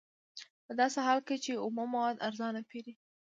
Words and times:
په 0.65 0.71
داسې 0.79 0.99
حال 1.05 1.19
کې 1.27 1.35
چې 1.43 1.51
اومه 1.63 1.83
مواد 1.93 2.15
ارزانه 2.27 2.61
پېري 2.69 2.93